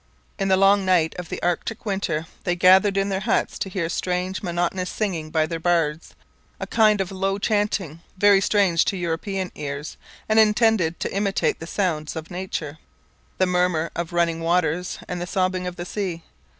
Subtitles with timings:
[0.39, 3.87] In the long night of the Arctic winter they gathered in their huts to hear
[3.87, 6.15] strange monotonous singing by their bards:
[6.59, 11.67] a kind of low chanting, very strange to European ears, and intended to imitate the
[11.67, 12.79] sounds of nature,
[13.37, 16.23] the murmur of running waters and the sobbing of the sea.